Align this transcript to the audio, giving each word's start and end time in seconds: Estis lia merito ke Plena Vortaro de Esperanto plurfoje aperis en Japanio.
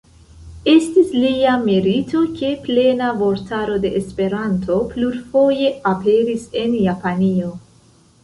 Estis 0.71 1.09
lia 1.23 1.49
merito 1.65 2.21
ke 2.39 2.47
Plena 2.63 3.09
Vortaro 3.19 3.77
de 3.83 3.91
Esperanto 3.99 4.77
plurfoje 4.93 5.71
aperis 5.93 6.47
en 6.63 6.73
Japanio. 6.89 7.53